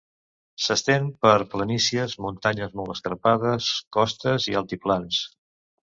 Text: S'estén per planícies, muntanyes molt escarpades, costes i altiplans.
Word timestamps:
S'estén 0.67 1.05
per 1.25 1.33
planícies, 1.51 2.17
muntanyes 2.27 2.75
molt 2.81 2.95
escarpades, 2.97 3.71
costes 3.99 4.53
i 4.55 4.63
altiplans. 4.65 5.27